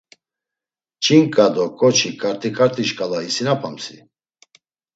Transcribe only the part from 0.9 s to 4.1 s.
Ç̌inǩa do ǩoçi, ǩarti ǩarti şǩala isinapamsi?